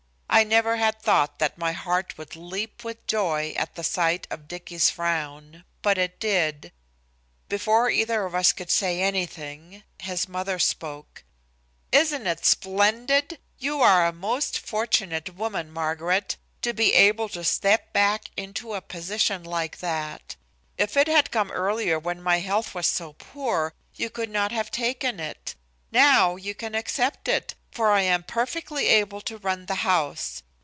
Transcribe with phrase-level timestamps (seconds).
[0.33, 4.47] I never had thought that my heart would leap with joy at the sight of
[4.47, 6.71] Dicky's frown, but it did.
[7.49, 11.25] Before either of us could say anything, his mother spoke:
[11.91, 13.39] "Isn't it splendid?
[13.59, 18.79] You are a most fortunate woman, Margaret, to be able to step back into a
[18.81, 20.37] position like that.
[20.77, 24.71] If it had come earlier, when my health was so poor, you could not have
[24.71, 25.55] taken it.
[25.91, 30.43] Now you can accept it, for I am perfectly able to run the house.